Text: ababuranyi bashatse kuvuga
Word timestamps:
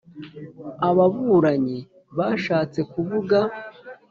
ababuranyi 0.87 1.79
bashatse 2.17 2.79
kuvuga 2.91 3.37